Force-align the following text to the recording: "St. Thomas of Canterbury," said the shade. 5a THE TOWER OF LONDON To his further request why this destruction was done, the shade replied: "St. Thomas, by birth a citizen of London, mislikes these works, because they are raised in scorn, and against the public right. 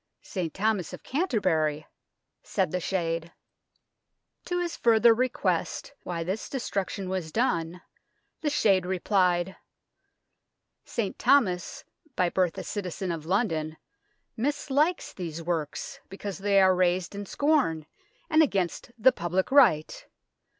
"St. 0.23 0.51
Thomas 0.51 0.93
of 0.93 1.03
Canterbury," 1.03 1.85
said 2.41 2.71
the 2.71 2.79
shade. 2.79 3.21
5a 3.21 3.21
THE 3.21 3.21
TOWER 3.21 3.29
OF 3.29 4.01
LONDON 4.01 4.45
To 4.45 4.59
his 4.63 4.77
further 4.77 5.13
request 5.13 5.93
why 6.01 6.23
this 6.23 6.49
destruction 6.49 7.07
was 7.07 7.31
done, 7.31 7.83
the 8.41 8.49
shade 8.49 8.87
replied: 8.87 9.57
"St. 10.85 11.19
Thomas, 11.19 11.83
by 12.15 12.29
birth 12.29 12.57
a 12.57 12.63
citizen 12.63 13.11
of 13.11 13.27
London, 13.27 13.77
mislikes 14.35 15.13
these 15.13 15.43
works, 15.43 15.99
because 16.09 16.39
they 16.39 16.59
are 16.59 16.73
raised 16.75 17.13
in 17.13 17.27
scorn, 17.27 17.85
and 18.27 18.41
against 18.41 18.89
the 18.97 19.11
public 19.11 19.51
right. 19.51 20.07